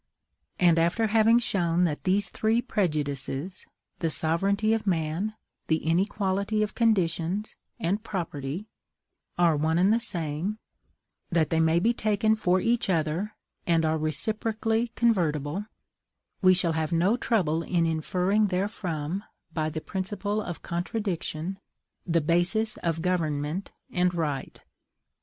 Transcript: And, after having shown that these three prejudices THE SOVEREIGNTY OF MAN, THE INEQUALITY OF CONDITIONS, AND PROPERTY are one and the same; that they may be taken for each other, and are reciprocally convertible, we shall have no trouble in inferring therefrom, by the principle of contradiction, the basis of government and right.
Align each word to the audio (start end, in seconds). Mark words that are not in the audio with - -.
And, 0.59 0.79
after 0.79 1.05
having 1.05 1.37
shown 1.37 1.83
that 1.83 2.05
these 2.05 2.27
three 2.29 2.59
prejudices 2.59 3.67
THE 3.99 4.07
SOVEREIGNTY 4.09 4.73
OF 4.73 4.87
MAN, 4.87 5.35
THE 5.67 5.85
INEQUALITY 5.85 6.63
OF 6.63 6.73
CONDITIONS, 6.73 7.55
AND 7.79 8.03
PROPERTY 8.03 8.65
are 9.37 9.55
one 9.55 9.77
and 9.77 9.93
the 9.93 9.99
same; 9.99 10.57
that 11.29 11.51
they 11.51 11.59
may 11.59 11.77
be 11.77 11.93
taken 11.93 12.35
for 12.35 12.59
each 12.59 12.89
other, 12.89 13.35
and 13.67 13.85
are 13.85 13.99
reciprocally 13.99 14.87
convertible, 14.95 15.67
we 16.41 16.55
shall 16.55 16.73
have 16.73 16.91
no 16.91 17.15
trouble 17.15 17.61
in 17.61 17.85
inferring 17.85 18.47
therefrom, 18.47 19.23
by 19.53 19.69
the 19.69 19.81
principle 19.81 20.41
of 20.41 20.63
contradiction, 20.63 21.59
the 22.07 22.21
basis 22.21 22.77
of 22.77 23.03
government 23.03 23.71
and 23.91 24.15
right. 24.15 24.61